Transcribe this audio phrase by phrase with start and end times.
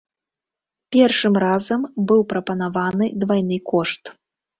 [0.95, 4.03] Першым разам быў прапанаваны двайны кошт.